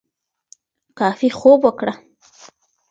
کافي 0.97 1.29
خوب 1.37 1.59
وکړه 1.67 1.93